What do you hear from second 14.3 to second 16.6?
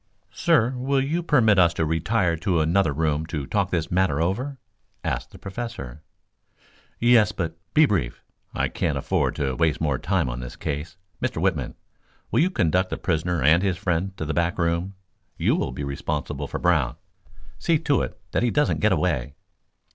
back room? You will be responsible for